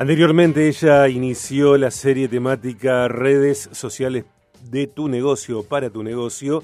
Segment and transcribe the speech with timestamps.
[0.00, 4.26] Anteriormente ella inició la serie temática Redes sociales
[4.70, 6.62] de tu negocio para tu negocio,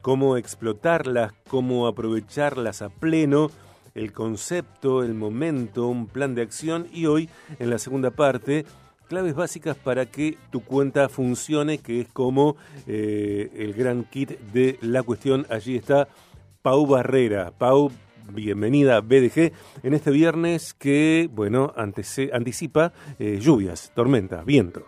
[0.00, 3.50] cómo explotarlas, cómo aprovecharlas a pleno,
[3.96, 7.28] el concepto, el momento, un plan de acción y hoy
[7.58, 8.64] en la segunda parte
[9.08, 12.54] claves básicas para que tu cuenta funcione, que es como
[12.86, 15.48] eh, el gran kit de la cuestión.
[15.50, 16.06] Allí está
[16.62, 17.50] Pau Barrera.
[17.58, 17.90] Pau,
[18.32, 19.52] bienvenida BDG
[19.82, 24.86] en este viernes que, bueno, anticipa eh, lluvias, tormentas, viento.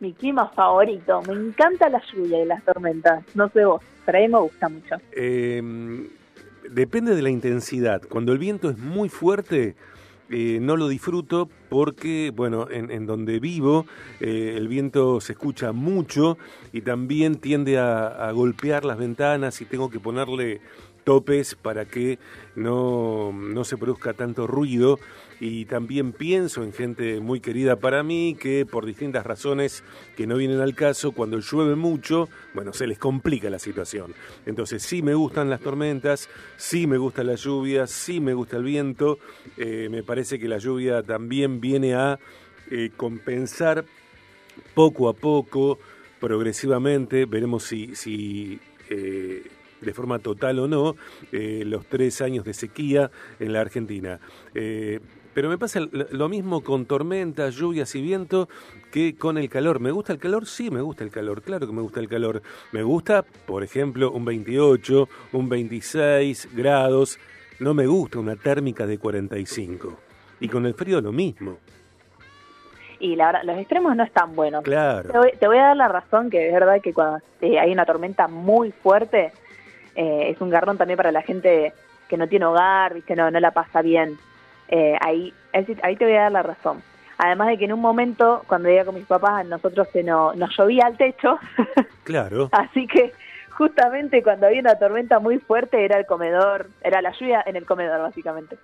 [0.00, 4.20] Mi clima favorito, me encanta la lluvia y las tormentas, no sé vos, pero a
[4.20, 4.96] mí me gusta mucho.
[5.12, 6.08] Em,
[6.70, 9.76] depende de la intensidad, cuando el viento es muy fuerte...
[10.30, 13.84] Eh, no lo disfruto porque, bueno, en, donde vivo
[14.20, 16.38] eh, el viento se escucha mucho
[16.72, 20.62] y también tiende a, golpear las ventanas y tengo que ponerle
[21.04, 22.18] topes para que
[22.56, 24.98] no, no se produzca tanto ruido.
[25.40, 29.82] Y también pienso en gente muy querida para mí que por distintas razones
[30.16, 34.14] que no vienen al caso, cuando llueve mucho, bueno, se les complica la situación.
[34.46, 38.62] Entonces sí me gustan las tormentas, sí me gusta la lluvia, sí me gusta el
[38.62, 39.18] viento,
[39.56, 42.18] eh, me parece que la lluvia también viene a
[42.70, 43.84] eh, compensar
[44.72, 45.78] poco a poco,
[46.20, 48.60] progresivamente, veremos si...
[48.88, 49.42] eh,
[49.84, 50.96] de forma total o no,
[51.32, 54.20] los tres años de sequía en la Argentina.
[55.34, 58.48] Pero me pasa lo mismo con tormentas, lluvias y viento
[58.92, 59.80] que con el calor.
[59.80, 60.46] ¿Me gusta el calor?
[60.46, 61.42] Sí, me gusta el calor.
[61.42, 62.40] Claro que me gusta el calor.
[62.70, 67.18] Me gusta, por ejemplo, un 28, un 26 grados.
[67.58, 69.98] No me gusta una térmica de 45.
[70.38, 71.58] Y con el frío lo mismo.
[73.00, 74.62] Y la verdad, los extremos no están buenos.
[74.62, 75.10] Claro.
[75.38, 78.28] Te voy, a dar la razón que es verdad que cuando eh, hay una tormenta
[78.28, 79.32] muy fuerte,
[79.94, 81.72] eh, es un garrón también para la gente
[82.08, 83.16] que no tiene hogar, ¿viste?
[83.16, 84.18] No, no la pasa bien.
[84.68, 85.32] Eh, ahí,
[85.82, 86.82] ahí te voy a dar la razón.
[87.18, 90.56] Además de que en un momento, cuando iba con mis papás, nosotros se nos, nos
[90.56, 91.38] llovía al techo.
[92.04, 92.50] Claro.
[92.52, 93.14] Así que
[93.48, 97.64] justamente cuando había una tormenta muy fuerte era el comedor, era la lluvia en el
[97.64, 98.58] comedor básicamente.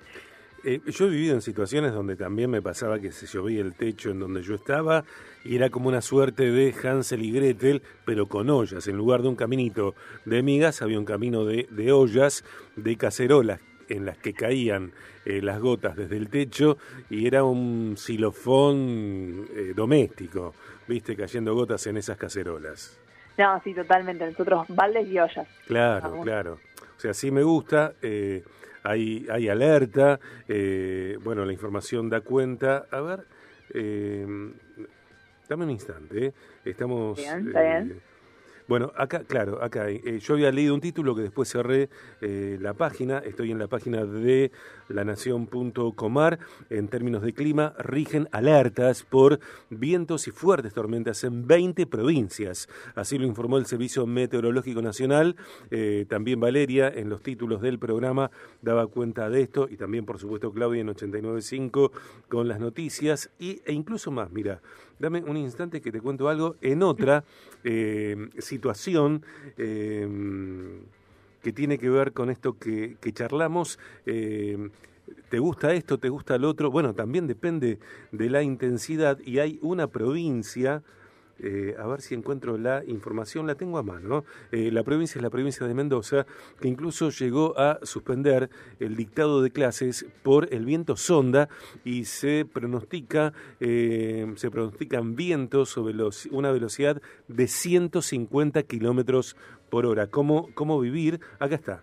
[0.65, 4.11] Eh, yo he vivido en situaciones donde también me pasaba que se llovía el techo
[4.11, 5.05] en donde yo estaba
[5.45, 8.87] y era como una suerte de Hansel y Gretel, pero con ollas.
[8.87, 9.95] En lugar de un caminito
[10.25, 12.45] de migas había un camino de, de ollas,
[12.77, 14.93] de cacerolas en las que caían
[15.25, 16.79] eh, las gotas desde el techo
[17.11, 20.55] y era un xilofón eh, doméstico,
[20.87, 22.99] viste, cayendo gotas en esas cacerolas.
[23.37, 24.27] No, sí, totalmente.
[24.27, 25.49] Nosotros baldes y ollas.
[25.67, 26.59] Claro, claro.
[26.97, 27.95] O sea, sí me gusta.
[28.03, 28.45] Eh,
[28.83, 30.21] hay, hay alerta.
[31.23, 32.87] bueno, la información da cuenta.
[32.91, 33.25] A ver,
[35.49, 36.33] dame un instante.
[36.65, 37.19] Estamos.
[37.19, 38.11] Bien, bien
[38.69, 39.91] bueno, acá, claro, acá.
[39.91, 41.89] Eh, yo había leído un título que después cerré
[42.21, 43.19] eh, la página.
[43.19, 44.53] Estoy en la página de
[44.89, 46.39] lanación.comar.
[46.69, 52.69] En términos de clima, rigen alertas por vientos y fuertes tormentas en 20 provincias.
[52.95, 55.37] Así lo informó el Servicio Meteorológico Nacional.
[55.71, 58.31] Eh, también Valeria, en los títulos del programa,
[58.63, 59.69] daba cuenta de esto.
[59.71, 61.91] Y también, por supuesto, Claudia en 89.5
[62.29, 63.31] con las noticias.
[63.39, 64.61] Y, e incluso más, mira,
[65.01, 66.55] dame un instante que te cuento algo.
[66.61, 67.25] En otra
[67.65, 69.23] situación situación
[69.57, 70.81] em,
[71.43, 73.79] que tiene que ver con esto que, charlamos.
[74.07, 74.71] Em,
[75.29, 75.99] ¿Te gusta esto?
[75.99, 76.71] ¿Te gusta lo otro?
[76.71, 77.79] Bueno, también depende
[78.13, 80.83] de la intensidad y hay una provincia
[81.43, 84.25] eh, a ver si encuentro la información, la tengo a mano.
[84.53, 86.27] Eh, la provincia es la provincia de Mendoza,
[86.61, 91.49] que incluso llegó a suspender el dictado de clases por el viento sonda
[91.85, 95.95] y se pronostica, eh, se pronostican vientos sobre
[96.31, 99.37] una velocidad de 150 kilómetros
[99.71, 100.09] por hora.
[100.09, 101.21] ¿Cómo, ¿Cómo vivir?
[101.39, 101.83] Acá está.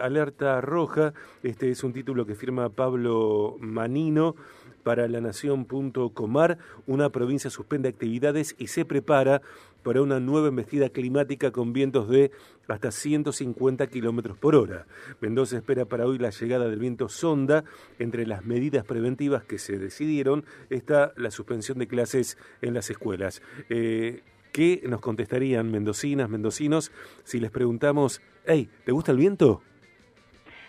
[0.00, 4.36] Alerta roja, este es un título que firma Pablo Manino
[4.82, 9.42] para la Nación.comar, una provincia suspende actividades y se prepara
[9.82, 12.30] para una nueva embestida climática con vientos de
[12.68, 14.86] hasta 150 kilómetros por hora.
[15.20, 17.64] Mendoza espera para hoy la llegada del viento sonda.
[17.98, 23.42] Entre las medidas preventivas que se decidieron está la suspensión de clases en las escuelas.
[23.68, 24.22] Eh,
[24.52, 26.92] ¿Qué nos contestarían mendocinas, mendocinos,
[27.24, 29.62] si les preguntamos, hey, ¿te gusta el viento?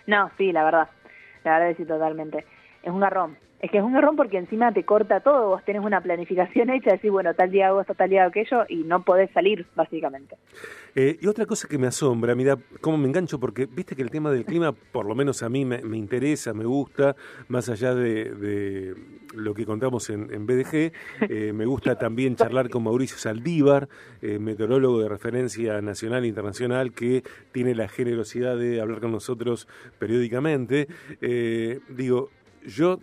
[0.08, 0.90] No, sí, la verdad.
[1.44, 2.46] La verdad es sí, totalmente.
[2.82, 3.38] Es un garrón.
[3.64, 6.92] Es que es un error porque encima te corta todo, vos tenés una planificación hecha,
[6.92, 10.36] decís, bueno, tal día hago esto, tal día hago aquello, y no podés salir, básicamente.
[10.96, 14.12] Eh, y otra cosa que me asombra, mira, cómo me engancho, porque viste que el
[14.12, 17.16] tema del clima, por lo menos a mí me, interesa, me gusta,
[17.48, 18.96] más allá de,
[19.34, 20.92] lo que contamos en, BDG,
[21.30, 23.88] eh, me gusta también charlar con Mauricio Saldívar,
[24.22, 27.24] eh, meteorólogo de referencia nacional e internacional, que
[27.54, 29.70] tiene la generosidad de hablar con nosotros
[30.00, 30.90] periódicamente.
[31.88, 32.30] digo,
[32.66, 33.00] yo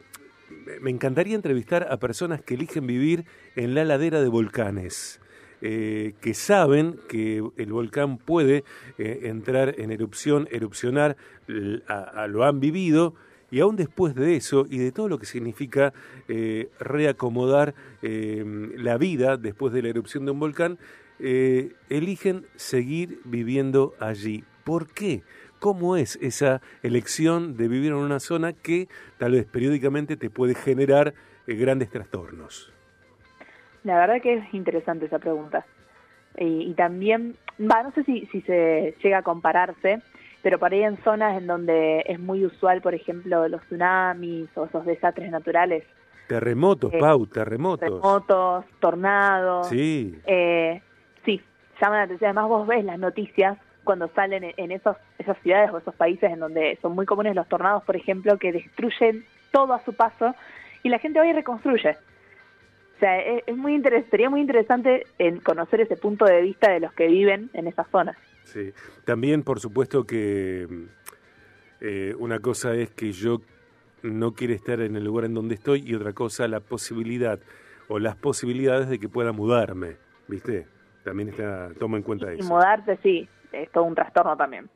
[0.81, 3.25] me encantaría entrevistar a personas que eligen vivir
[3.57, 5.21] en la ladera de volcanes.
[5.63, 8.65] Eh, que saben que el volcán puede
[8.97, 13.15] eh, entrar en erupción, erupcionar, lo han vivido,
[13.51, 15.93] y aún después de eso y de todo lo que significa
[16.29, 20.79] eh, reacomodar la vida después de la erupción de un volcán,
[21.19, 24.45] eligen seguir viviendo allí.
[24.65, 25.25] ¿Por qué?
[25.61, 30.55] ¿Cómo es esa elección de vivir en una zona que tal vez periódicamente te puede
[30.55, 31.13] generar
[31.47, 32.73] grandes trastornos?
[33.85, 35.67] La verdad que es interesante esa pregunta.
[36.39, 40.01] Y, también, va, no sé si, si se llega a compararse,
[40.43, 44.65] pero por ahí en zonas en donde es muy usual, por ejemplo, los tsunamis o
[44.65, 45.85] esos desastres naturales.
[46.27, 47.81] Terremotos, eh, Pau, terremotos.
[47.81, 49.69] Terremotos, tornados.
[49.69, 50.19] Sí.
[50.25, 50.81] Eh,
[51.27, 51.43] sí,
[51.83, 52.29] llaman la atención.
[52.29, 53.59] Además vos ves las noticias
[53.91, 57.49] cuando salen en esos, esas ciudades o esos países en donde son muy comunes los
[57.49, 60.33] tornados, por ejemplo, que destruyen todo a su paso
[60.85, 61.97] y la gente va y reconstruye.
[62.95, 66.79] O sea, es, muy interesante, sería muy interesante en conocer ese punto de vista de
[66.79, 68.17] los que viven en esas zonas.
[68.45, 68.73] Sí,
[69.05, 70.69] también por supuesto que
[71.81, 73.41] eh, una cosa es que yo
[74.05, 77.41] no quiero estar en el lugar en donde estoy y otra cosa la posibilidad
[77.89, 79.97] o las posibilidades de que pueda mudarme,
[80.29, 80.69] ¿viste?
[81.03, 82.45] También está, toma en cuenta eso.
[82.45, 84.69] Y mudarse, sí, es todo un trastorno también.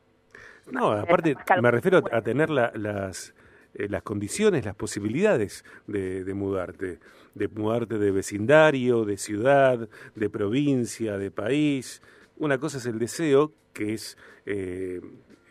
[0.71, 3.35] No, aparte me refiero a tener las,
[3.75, 6.99] eh, las condiciones, las posibilidades de, de mudarte
[7.35, 12.03] de mudarte de vecindario, de ciudad, de provincia, de país.
[12.37, 14.17] Una cosa es el deseo, que es
[14.47, 15.01] eh,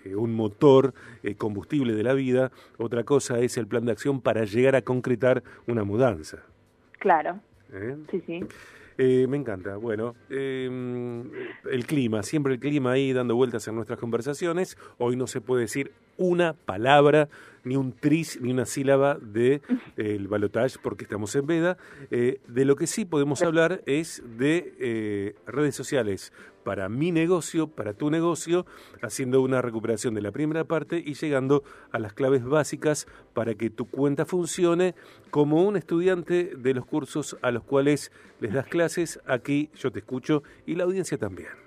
[0.06, 0.94] eh, un motor
[1.24, 4.81] eh, combustible de la vida, otra cosa es el plan de acción para llegar a
[4.81, 6.40] concretar una mudanza.
[7.00, 7.40] Claro.
[8.12, 8.40] Sí, sí.
[8.98, 9.75] Me encanta.
[9.78, 11.31] Bueno, em,
[11.69, 14.78] el clima, siempre el clima ahí dando vueltas en nuestras conversaciones.
[14.98, 17.30] Hoy no se puede decir una palabra
[17.63, 19.62] ni un tris ni una sílaba de
[19.95, 21.77] el balotage porque estamos en veda.
[22.12, 26.33] Eh, de lo que sí podemos hablar es de eh, redes sociales
[26.63, 28.65] para mi negocio, para tu negocio,
[29.01, 33.69] haciendo una recuperación de la primera parte y llegando a las claves básicas para que
[33.69, 34.95] tu cuenta funcione
[35.30, 39.19] como un estudiante de los cursos a los cuales les das clases.
[39.25, 41.62] Aquí yo te escucho y la audiencia también.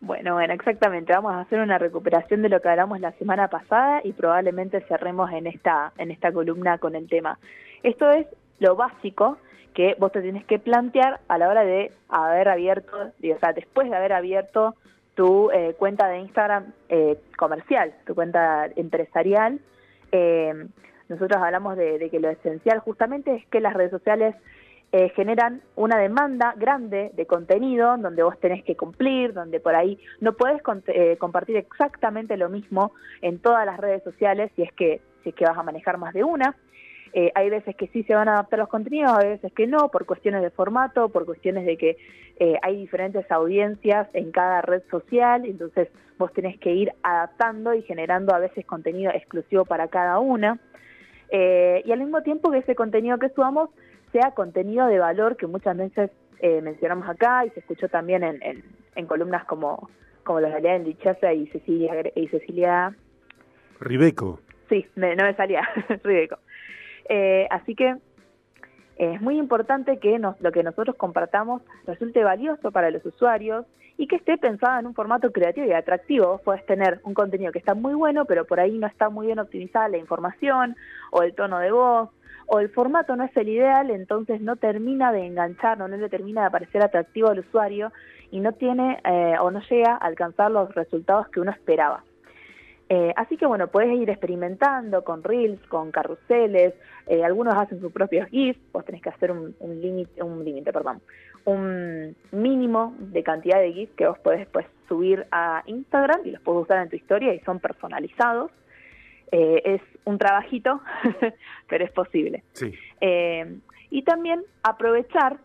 [0.00, 1.12] Bueno, bueno, exactamente.
[1.12, 5.32] Vamos a hacer una recuperación de lo que hablamos la semana pasada y probablemente cerremos
[5.32, 7.38] en esta, en esta columna con el tema.
[7.82, 8.26] Esto es
[8.58, 9.38] lo básico
[9.74, 13.90] que vos te tienes que plantear a la hora de haber abierto, o sea, después
[13.90, 14.74] de haber abierto
[15.14, 19.60] tu eh, cuenta de Instagram eh, comercial, tu cuenta empresarial.
[20.12, 20.66] Eh,
[21.08, 24.34] nosotros hablamos de que lo esencial justamente es que las redes sociales
[24.92, 29.98] eh, generan una demanda grande de contenido donde vos tenés que cumplir, donde por ahí
[30.20, 35.00] no puedes eh, compartir exactamente lo mismo en todas las redes sociales si es que,
[35.22, 36.54] si es que vas a manejar más de una.
[37.12, 39.88] Eh, hay veces que sí se van a adaptar los contenidos, hay veces que no,
[39.90, 41.96] por cuestiones de formato, por cuestiones de que
[42.62, 48.34] hay diferentes audiencias en cada red social, entonces vos tenés que ir adaptando y generando
[48.34, 50.60] a veces contenido exclusivo para cada una.
[51.32, 53.70] y al mismo tiempo que ese contenido que subamos
[54.16, 58.64] sea contenido de valor que muchas veces eh, mencionamos acá y se escuchó también en,
[58.94, 59.90] en, columnas como,
[60.24, 62.94] como las de Lichaza y Cecilia, y Cecilia
[63.78, 64.40] Ribeco.
[64.70, 65.68] Sí, no me salía,
[66.02, 66.38] Ribeco.
[67.10, 67.96] Eh, así que eh,
[68.96, 73.66] es muy importante que nos, lo que nosotros compartamos resulte valioso para los usuarios
[73.98, 76.28] y que esté pensado en un formato creativo y atractivo.
[76.28, 79.26] Vos podés tener un contenido que está muy bueno, pero por ahí no está muy
[79.26, 80.74] bien optimizada la información
[81.10, 82.08] o el tono de voz
[82.46, 86.44] o el formato no es el ideal, entonces no termina de enganchar, no le termina
[86.44, 87.92] de parecer atractivo al usuario
[88.30, 92.04] y no tiene eh, o no llega a alcanzar los resultados que uno esperaba.
[92.88, 96.74] Eh, así que bueno, puedes ir experimentando con reels, con carruseles,
[97.08, 101.00] eh, algunos hacen sus propios GIFs, vos tenés que hacer un límite, un límite, perdón,
[101.46, 106.42] un mínimo de cantidad de GIFs que vos podés después subir a Instagram y los
[106.42, 108.50] podés usar en tu historia y son personalizados.
[109.32, 110.80] Eh, es un trabajito,
[111.68, 112.44] pero es posible.
[113.00, 113.58] Eh,
[113.90, 115.38] y también aprovechar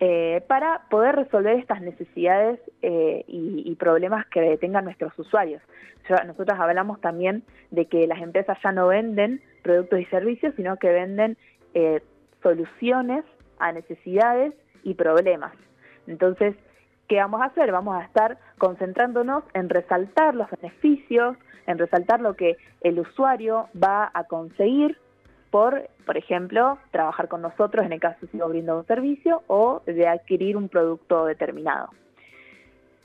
[0.00, 5.62] eh, para poder resolver estas necesidades y, problemas que tengan nuestros usuarios.
[6.26, 10.88] nosotros hablamos también de que las empresas ya no venden productos y servicios, sino que
[10.88, 11.36] venden
[12.42, 13.24] soluciones
[13.58, 15.52] a necesidades y problemas.
[16.06, 16.56] Entonces,
[17.08, 17.72] ¿qué vamos a hacer?
[17.72, 21.36] Vamos a estar concentrándonos en resaltar los beneficios,
[21.66, 24.98] en resaltar lo que el usuario va a conseguir
[25.50, 30.06] por, por ejemplo, trabajar con nosotros en el caso de sigo un servicio o de
[30.06, 31.88] adquirir un producto determinado.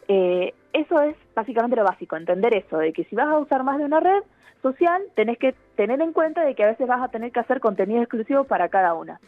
[0.08, 3.78] Eh, eso es básicamente lo básico, entender eso, de que si vas a usar más
[3.78, 4.24] de una red
[4.62, 7.60] social, tenés que tener en cuenta de que a veces vas a tener que hacer
[7.60, 9.20] contenido exclusivo para cada una.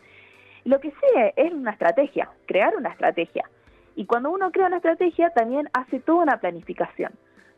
[0.65, 3.45] Lo que sigue es una estrategia, crear una estrategia.
[3.95, 7.11] Y cuando uno crea una estrategia, también hace toda una planificación.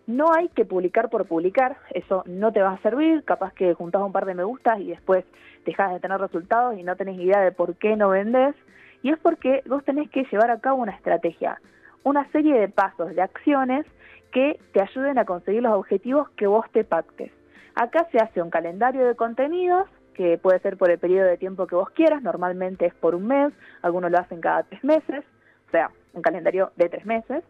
[0.07, 4.03] No hay que publicar por publicar, eso no te va a servir, capaz que juntás
[4.03, 5.25] un par de me gustas y después
[5.65, 8.55] dejas de tener resultados y no tenés idea de por qué no vendés.
[9.01, 11.59] Y es porque vos tenés que llevar a cabo una estrategia,
[12.03, 13.85] una serie de pasos, de acciones
[14.31, 17.31] que te ayuden a conseguir los objetivos que vos te pactes.
[17.73, 21.67] Acá se hace un calendario de contenidos que puede ser por el periodo de tiempo
[21.67, 25.23] que vos quieras, normalmente es por un mes, algunos lo hacen cada tres meses,
[25.67, 27.43] o sea, un calendario de tres meses,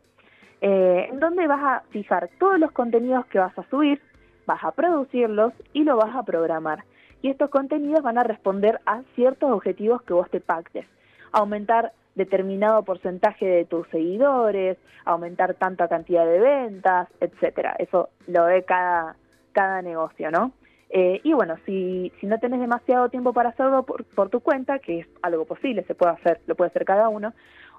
[0.62, 4.02] eh, en donde vas a fijar todos los contenidos que vas a subir,
[4.46, 6.84] vas a producirlos y lo vas a programar.
[7.22, 10.86] Y estos contenidos van a responder a ciertos objetivos que vos te pactes.
[11.32, 17.76] Aumentar determinado porcentaje de tus seguidores, aumentar tanta cantidad de ventas, etcétera.
[17.78, 19.16] Eso lo ve cada,
[19.52, 20.52] cada negocio, ¿no?
[20.90, 24.80] Eh, y bueno, si, si no tenés demasiado tiempo para hacerlo por, por, tu cuenta,
[24.80, 27.34] que es algo posible, se puede hacer, lo puede hacer cada uno,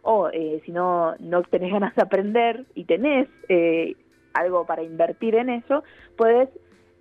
[0.07, 3.95] o eh, si no, no tenés ganas de aprender y tenés eh,
[4.35, 5.83] algo para invertir en eso,
[6.17, 6.49] puedes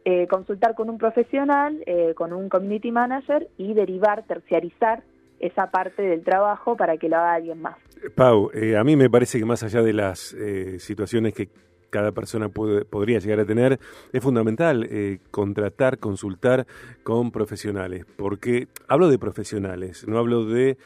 [0.03, 5.03] eh, consultar con un profesional, eh, con un community manager y derivar, terciarizar
[5.39, 7.77] esa parte del trabajo para que lo haga alguien más.
[8.15, 10.35] Pau, a mí me parece que más allá de las
[10.79, 11.49] situaciones que
[11.95, 13.79] cada persona puede, podría llegar a tener,
[14.11, 16.67] es fundamental eh, contratar, consultar
[17.03, 20.77] con profesionales, porque hablo de profesionales, no hablo de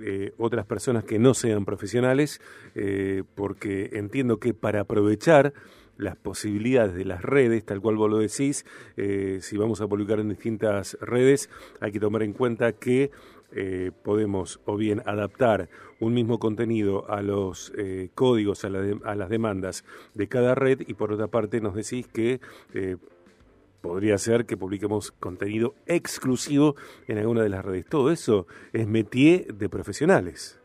[0.00, 2.40] eh, otras personas que no sean profesionales,
[2.74, 5.52] eh, porque entiendo que para aprovechar
[5.98, 8.64] las posibilidades de las redes, tal cual vos lo decís,
[8.96, 13.10] eh, si vamos a publicar en distintas redes, hay que tomar en cuenta que
[14.02, 15.68] podemos o bien adaptar
[16.00, 17.70] un mismo contenido a los
[18.14, 19.84] códigos, a, a, las demandas
[20.14, 22.40] de cada red y por otra parte nos decís que
[23.82, 26.76] podría ser que publiquemos contenido exclusivo
[27.08, 27.84] en alguna de las redes.
[27.86, 30.58] Todo eso es métier de profesionales.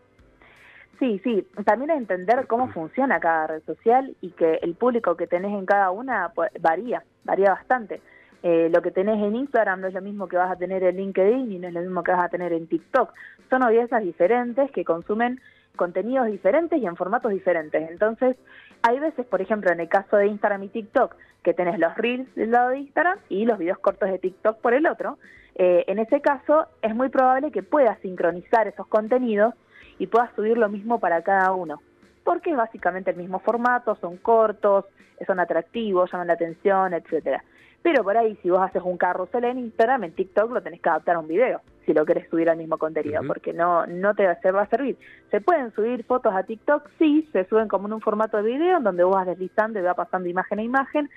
[1.00, 5.52] Sí, sí, también entender cómo funciona cada red social y que el público que tenés
[5.54, 8.02] en cada una pues, varía, varía bastante.
[8.42, 10.98] Eh, lo que tenés en Instagram no es lo mismo que vas a tener en
[10.98, 13.12] LinkedIn y no es lo mismo que vas a tener en TikTok.
[13.50, 15.40] Son audiencias diferentes que consumen
[15.78, 17.90] contenidos diferentes y en formatos diferentes.
[17.90, 18.36] Entonces,
[18.82, 22.34] hay veces, por ejemplo, en el caso de Instagram y TikTok, que tenés los reels
[22.36, 25.18] del lado de Instagram y los videos cortos de TikTok por el otro.
[25.56, 29.54] Eh, en ese caso, es muy probable que puedas sincronizar esos contenidos
[29.98, 31.82] y puedas subir lo mismo para cada uno.
[32.24, 34.86] Porque es básicamente el mismo formato, son cortos,
[35.26, 37.44] son atractivos, llaman la atención, etcétera.
[37.82, 40.90] Pero por ahí, si vos haces un carrusel en Instagram, en TikTok lo tenés que
[40.90, 44.26] adaptar a un video, si lo querés subir al mismo contenido, porque no, no te
[44.26, 44.98] va a servir.
[45.32, 46.90] ¿Se pueden subir fotos a TikTok?
[47.00, 49.84] Sí, se suben como en un formato de video, en donde vos vas deslizando y
[49.84, 51.10] va pasando imagen a imagen,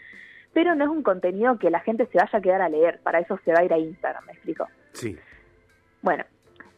[0.52, 3.18] pero no es un contenido que la gente se vaya a quedar a leer, para
[3.18, 4.68] eso se va a ir a Instagram, ¿me explico?
[4.92, 5.18] Sí.
[6.02, 6.24] Bueno,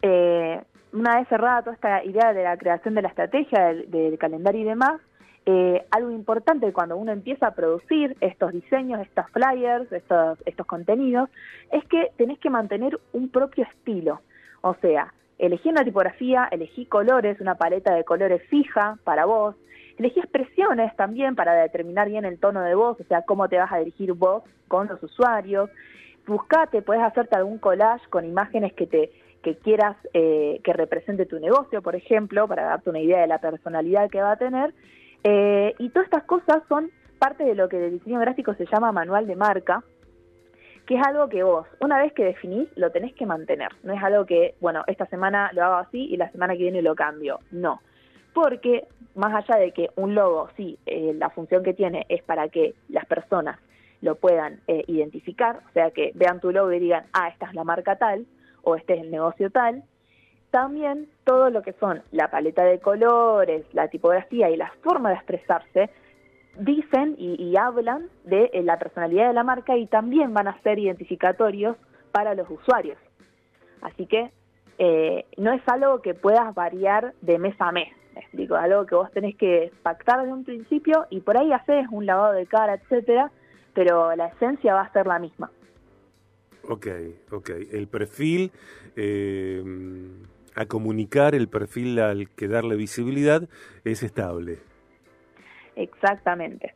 [0.01, 0.63] eh,
[0.95, 4.63] una vez cerrada toda esta idea de la creación de la estrategia, del, del calendario
[4.63, 5.03] y demás,
[5.45, 11.29] eh, algo importante cuando uno empieza a producir estos diseños, estos flyers, estos, estos contenidos,
[11.73, 14.21] es que tenés que mantener un propio estilo.
[14.61, 19.57] O sea, elegí una tipografía, elegí colores, una paleta de colores fija para vos,
[19.99, 23.73] elegí expresiones también para determinar bien el tono de voz, o sea, cómo te vas
[23.73, 25.71] a dirigir vos con los usuarios.
[26.25, 29.11] Buscate, puedes hacerte algún collage con imágenes que te
[29.43, 33.39] que quieras eh, que represente tu negocio, por ejemplo, para darte una idea de la
[33.39, 34.73] personalidad que va a tener
[35.25, 38.93] eh, y todas estas cosas son parte de lo que el diseño gráfico se llama
[38.93, 39.85] manual de marca,
[40.87, 43.71] que es algo que vos, una vez que definís, lo tenés que mantener.
[43.85, 46.83] No es algo que, bueno, esta semana lo hago así y la semana que viene
[46.83, 47.39] lo cambio.
[47.53, 47.81] No.
[48.35, 52.49] Porque más allá de que un logo, sí, eh, la función que tiene es para
[52.49, 53.61] que las personas
[54.01, 57.55] lo puedan eh, identificar, o sea, que vean tu logo y digan, ah, esta es
[57.55, 58.27] la marca tal,
[58.63, 59.85] o este es el negocio tal,
[60.53, 65.17] también todo lo que son la paleta de colores, la tipografía y la forma de
[65.17, 65.91] expresarse,
[66.59, 70.79] dicen y, hablan de eh, la personalidad de la marca y también van a ser
[70.79, 71.77] identificatorios
[72.13, 72.99] para los usuarios.
[73.81, 74.31] Así que
[74.77, 78.95] eh, no es algo que puedas variar de mes a mes, me explico, algo que
[78.95, 82.75] vos tenés que pactar desde un principio y por ahí haces un lavado de cara,
[82.75, 83.33] etcétera,
[83.73, 85.51] pero la esencia va a ser la misma.
[86.69, 86.87] Ok,
[87.33, 87.51] ok.
[87.73, 88.53] El perfil
[88.95, 89.65] eh,
[90.55, 93.49] a comunicar el perfil al que darle visibilidad
[93.85, 94.59] es estable.
[95.77, 96.75] Exactamente.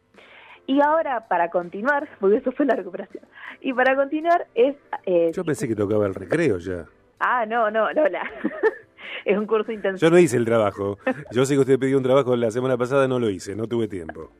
[0.66, 3.24] Y ahora, para continuar, porque eso fue la recuperación,
[3.60, 4.76] y para continuar es...
[5.04, 6.86] Eh, Yo pensé que tocaba el recreo ya.
[7.20, 8.22] Ah, no, no, Lola.
[9.24, 10.08] es un curso intensivo.
[10.08, 10.98] Yo no hice el trabajo.
[11.30, 13.88] Yo sé que usted pidió un trabajo la semana pasada, no lo hice, no tuve
[13.88, 14.30] tiempo.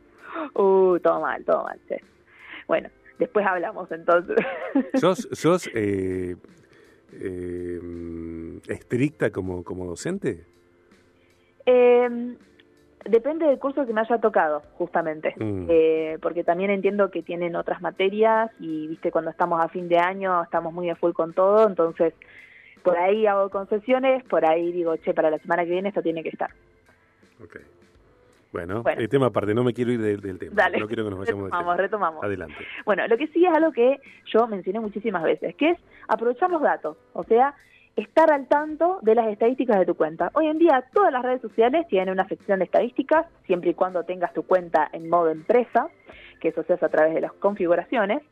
[0.55, 1.79] Uh, todo mal, todo mal.
[1.89, 1.97] Sí.
[2.67, 2.89] Bueno,
[3.19, 4.37] después hablamos entonces.
[4.95, 6.37] ¿Sos, sos eh,
[7.21, 10.45] eh, estricta como, como docente?
[11.65, 12.37] Eh,
[13.05, 15.67] depende del curso que me haya tocado, justamente, Mm.
[15.69, 19.99] eh, porque también entiendo que tienen otras materias y, viste, cuando estamos a fin de
[19.99, 22.15] año estamos muy a full con todo, entonces
[22.83, 26.23] por ahí hago concesiones, por ahí digo, che, para la semana que viene esto tiene
[26.23, 26.51] que estar.
[27.43, 27.59] Ok.
[28.57, 29.01] Bueno, Bueno.
[29.01, 30.53] el tema aparte, no me quiero ir del, del tema.
[30.55, 31.77] Dale, No quiero que nos vayamos del retomamos, tema.
[31.83, 32.25] retomamos.
[32.25, 32.57] Adelante.
[32.85, 34.01] Bueno, lo que sí es algo que
[34.33, 37.55] yo mencioné muchísimas veces, que es aprovechar los datos, o sea,
[37.97, 40.31] estar al tanto de las estadísticas de tu cuenta.
[40.35, 44.05] Hoy en día todas las redes sociales tienen una sección de estadísticas, siempre y cuando
[44.05, 45.89] tengas tu cuenta en modo empresa,
[46.41, 48.23] que eso se hace a través de las configuraciones,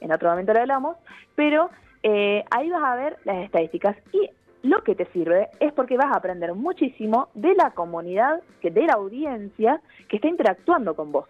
[0.00, 0.96] en otro momento lo hablamos,
[1.34, 1.70] pero
[2.02, 4.30] eh, ahí vas a ver las estadísticas y
[4.64, 8.94] lo que te sirve es porque vas a aprender muchísimo de la comunidad, de la
[8.94, 11.28] audiencia que está interactuando con vos.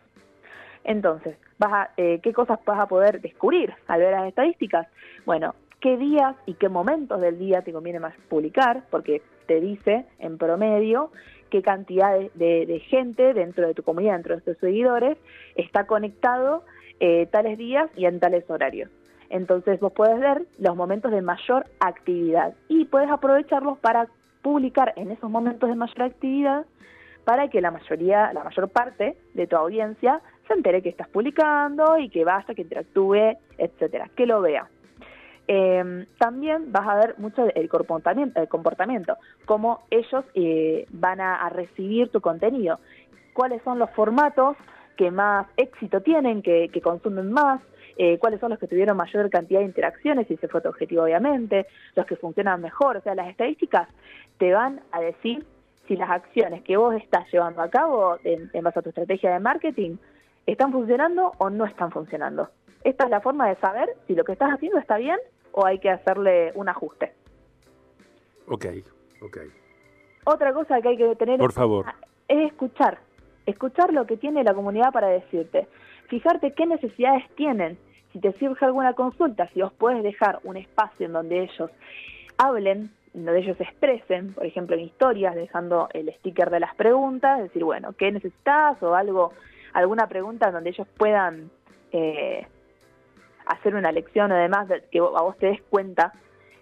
[0.85, 4.87] Entonces, vas a, eh, ¿qué cosas vas a poder descubrir al ver las estadísticas?
[5.27, 10.07] Bueno, qué días y qué momentos del día te conviene más publicar, porque te dice
[10.21, 11.11] en promedio
[11.51, 15.19] qué cantidad de gente dentro de tu comunidad, dentro de tus seguidores,
[15.57, 16.65] está conectado
[17.01, 18.91] eh, tales días y en tales horarios.
[19.31, 24.09] Entonces vos podés ver los momentos de mayor actividad y puedes aprovecharlos para
[24.43, 26.67] publicar en esos momentos de mayor actividad
[27.25, 31.97] para que la mayoría, la mayor parte de tu audiencia se entere que estás publicando
[31.97, 34.69] y que vaya, que interactúe, etcétera, que lo vea.
[35.49, 41.37] Eh, también vas a ver mucho el comportamiento, el comportamiento cómo ellos eh, van a,
[41.37, 42.79] a recibir tu contenido,
[43.35, 44.57] cuáles son los formatos
[44.97, 47.61] que más éxito tienen, que, que consumen más,
[47.97, 51.05] eh, cuáles son los que tuvieron mayor cantidad de interacciones, si ese fue tu objetivo
[51.05, 53.89] obviamente, los que funcionan mejor, o sea, las estadísticas
[54.39, 55.45] te van a decir
[55.87, 59.33] si las acciones que vos estás llevando a cabo en, en base a tu estrategia
[59.33, 59.97] de marketing
[60.47, 62.49] están funcionando o no están funcionando.
[62.83, 65.19] Esta es la forma de saber si lo que estás haciendo está bien
[65.53, 67.13] o hay que hacerle un ajuste.
[68.49, 68.67] Ok,
[69.23, 69.39] ok.
[70.25, 71.87] Otra cosa que hay que tener Por favor.
[72.29, 72.99] es escuchar,
[73.47, 75.69] escuchar lo que tiene la comunidad para decirte,
[76.15, 77.77] fijarte qué necesidades tienen,
[78.13, 81.71] si te surge alguna consulta, si vos puedes dejar un espacio en donde ellos
[82.39, 87.41] hablen, donde ellos se expresen, por ejemplo en historias, dejando el sticker de las preguntas,
[87.43, 88.81] decir, bueno, ¿qué necesitas?
[88.83, 89.33] o algo,
[89.73, 91.51] alguna pregunta donde ellos puedan
[91.91, 92.47] eh,
[93.47, 96.13] hacer una lección o demás, de- que a vos te des cuenta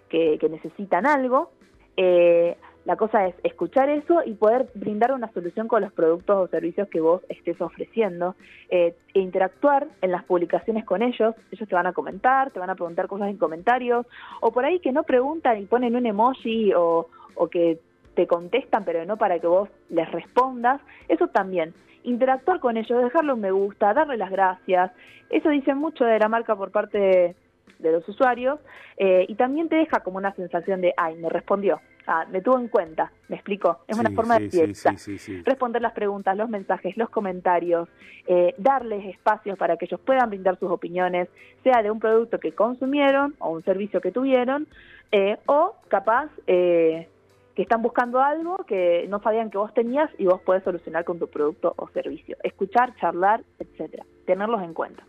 [0.08, 1.50] que, que necesitan algo.
[1.96, 6.48] Eh, la cosa es escuchar eso y poder brindar una solución con los productos o
[6.48, 8.34] servicios que vos estés ofreciendo
[8.70, 11.34] eh, e interactuar en las publicaciones con ellos.
[11.52, 14.04] Ellos te van a comentar, te van a preguntar cosas en comentarios
[14.40, 17.08] o por ahí que no preguntan y ponen un emoji o,
[17.50, 17.78] que
[18.14, 20.80] te contestan pero no para que vos les respondas.
[21.08, 21.74] Eso también.
[22.02, 24.90] Interactuar con ellos, dejarle un me gusta, darle las gracias.
[25.30, 27.36] Eso dice mucho de la marca por parte de,
[27.82, 28.58] de los usuarios
[28.96, 32.58] eh, y también te deja como una sensación de, ay, me respondió, ah, me tuvo
[32.58, 33.80] en cuenta, me explicó.
[33.86, 34.92] Es una forma sí, de fiesta.
[34.92, 35.42] sí, sí, sí.
[35.44, 37.88] Responder las preguntas, los mensajes, los comentarios,
[38.26, 41.28] eh, darles espacios para que ellos puedan brindar sus opiniones,
[41.62, 44.66] sea de un producto que consumieron o un servicio que tuvieron,
[45.10, 47.08] eh, o capaz eh,
[47.54, 51.18] que están buscando algo que no sabían que vos tenías y vos podés solucionar con
[51.18, 52.36] tu producto o servicio.
[52.42, 54.04] Escuchar, charlar, etcétera.
[54.24, 55.04] Tenerlos en cuenta.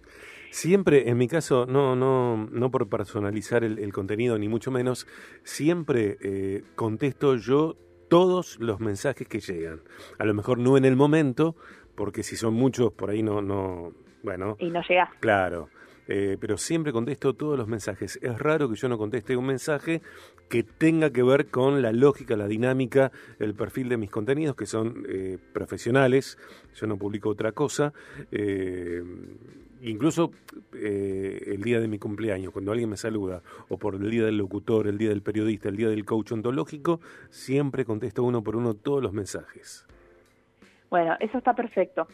[0.53, 5.07] Siempre, en mi caso, no, no, no por personalizar el, el contenido, ni mucho menos,
[5.43, 7.75] siempre eh, contesto yo
[8.07, 9.81] todos los mensajes que llegan.
[10.19, 11.55] A lo mejor no en el momento,
[11.95, 15.09] porque si son muchos, por ahí no, no, bueno, Y no llegás.
[15.19, 15.69] claro.
[16.07, 18.19] Eh, pero siempre contesto todos los mensajes.
[18.21, 20.01] Es raro que yo no conteste un mensaje
[20.49, 24.65] que tenga que ver con la lógica, la dinámica, el perfil de mis contenidos, que
[24.65, 26.37] son eh, profesionales.
[26.75, 27.93] Yo no publico otra cosa.
[28.31, 29.03] Eh,
[29.83, 30.31] incluso
[30.73, 34.37] eh, el día de mi cumpleaños, cuando alguien me saluda, o por el día del
[34.37, 38.73] locutor, el día del periodista, el día del coach ontológico, siempre contesto uno por uno
[38.73, 39.85] todos los mensajes.
[40.89, 42.07] Bueno, eso está perfecto.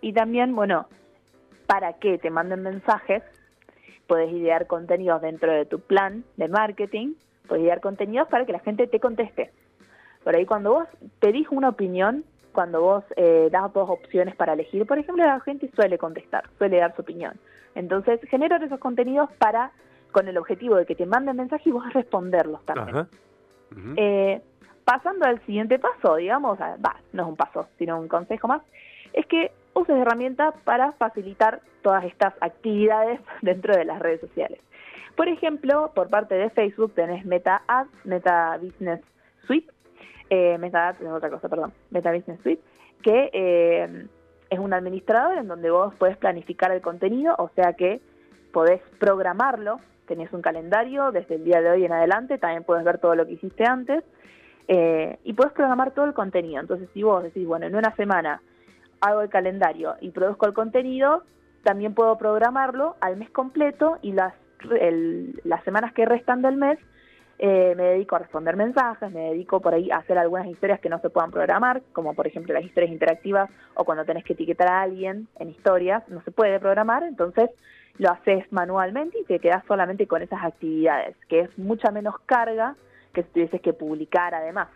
[0.00, 0.88] Y también, bueno,
[1.66, 3.22] para que te manden mensajes,
[4.06, 7.14] puedes idear contenidos dentro de tu plan de marketing,
[7.48, 9.50] puedes idear contenidos para que la gente te conteste.
[10.24, 10.88] Por ahí cuando vos
[11.20, 15.70] pedís una opinión, cuando vos eh, das dos opciones para elegir, por ejemplo, la gente
[15.74, 17.34] suele contestar, suele dar su opinión.
[17.74, 19.70] Entonces, generar esos contenidos para,
[20.12, 22.96] con el objetivo de que te manden mensajes y vos responderlos también.
[22.96, 23.08] Ajá.
[23.96, 24.40] Eh,
[24.84, 28.62] pasando al siguiente paso, digamos, a- va, no es un paso, sino un consejo más,
[29.12, 34.58] es que uses herramientas para facilitar todas estas actividades dentro de las redes sociales.
[35.14, 39.00] Por ejemplo, por parte de Facebook tenés Meta Ads, Meta Business
[39.46, 39.70] Suite,
[40.28, 42.62] eh, Meta Ads es otra cosa, perdón, Meta Business Suite,
[43.02, 44.06] que eh,
[44.50, 48.00] es un administrador en donde vos podés planificar el contenido, o sea que
[48.52, 52.98] podés programarlo, tenés un calendario desde el día de hoy en adelante, también puedes ver
[52.98, 54.04] todo lo que hiciste antes,
[54.68, 56.60] eh, y puedes programar todo el contenido.
[56.60, 58.42] Entonces, si vos decís, bueno, en una semana
[59.00, 61.22] hago el calendario y produzco el contenido,
[61.62, 64.34] también puedo programarlo al mes completo y las,
[65.44, 66.78] las semanas que restan del mes
[67.38, 70.88] eh, me dedico a responder mensajes, me dedico por ahí a hacer algunas historias que
[70.88, 74.68] no se puedan programar, como por ejemplo las historias interactivas o cuando tenés que etiquetar
[74.68, 77.50] a alguien en historias, no se puede programar, entonces
[77.98, 82.74] lo haces manualmente y te quedas solamente con esas actividades, que es mucha menos carga
[83.12, 84.68] que si tuvieses que publicar además.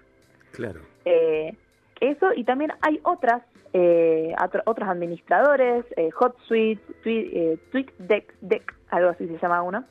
[0.52, 0.80] Claro.
[1.04, 1.56] Eh,
[2.00, 4.34] eso, y también hay otras, eh,
[4.66, 9.84] otros administradores, eh, HotSuite, eh, TweetDeck, Deck, algo así se llama uno,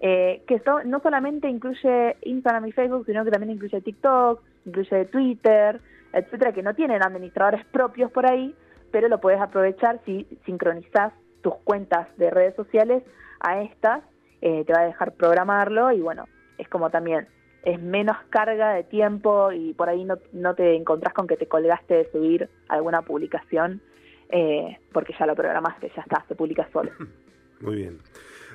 [0.00, 5.80] eh, que no solamente incluye Instagram y Facebook, sino que también incluye TikTok, incluye Twitter,
[6.12, 8.54] etcétera, que no tienen administradores propios por ahí,
[8.90, 13.02] pero lo puedes aprovechar si sincronizas tus cuentas de redes sociales
[13.40, 14.02] a estas,
[14.40, 16.26] eh, te va a dejar programarlo y bueno,
[16.58, 17.26] es como también
[17.64, 21.46] es menos carga de tiempo y por ahí no, no te encontrás con que te
[21.46, 23.80] colgaste de subir alguna publicación
[24.28, 26.90] eh, porque ya lo programaste, ya está, se publica solo.
[27.60, 28.00] Muy bien.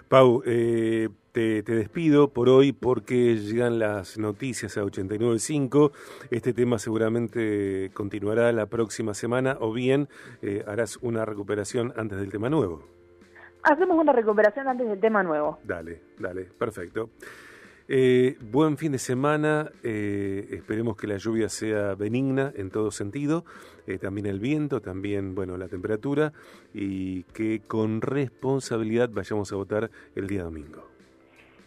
[0.07, 5.91] Pau, eh, te, despido por hoy porque llegan las noticias a 89.5.
[6.31, 10.09] Este tema seguramente continuará la próxima semana o bien
[10.41, 12.83] eh, harás una recuperación antes del tema nuevo.
[13.63, 15.59] Hacemos una recuperación antes del tema nuevo.
[15.63, 17.09] Dale, dale, perfecto.
[17.91, 23.45] Eh, buen fin de semana, eh, esperemos que la lluvia sea benigna en todo sentido,
[23.87, 26.31] eh, también el viento, también bueno la temperatura
[26.71, 30.87] y que con responsabilidad vayamos a votar el día domingo.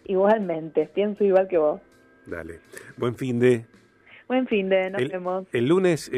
[0.05, 1.81] Igualmente, pienso igual que vos.
[2.27, 2.61] Dale,
[2.97, 3.67] buen fin de...
[4.29, 5.47] Buen fin de, nos vemos.
[5.53, 6.09] El lunes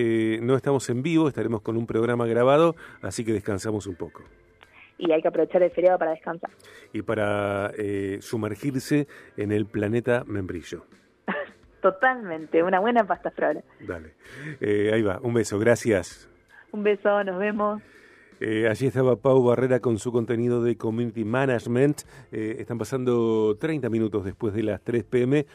[0.42, 4.22] no estamos en vivo, estaremos con un programa grabado, así que descansamos un poco
[4.98, 6.50] y hay que aprovechar el feriado para descansar.
[6.92, 10.84] Y para eh, sumergirse en el planeta membrillo.
[11.82, 13.62] Totalmente, una buena pasta flora.
[13.80, 14.14] Dale,
[14.60, 16.28] eh, ahí va, un beso, gracias.
[16.72, 17.82] Un beso, nos vemos.
[18.40, 22.02] Eh, allí estaba Pau Barrera con su contenido de Community Management.
[22.32, 25.46] están pasando 30 minutos después de las 3 pm.